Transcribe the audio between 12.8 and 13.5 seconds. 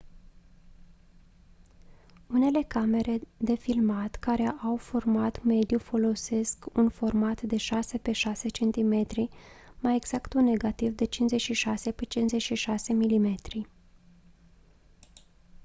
mm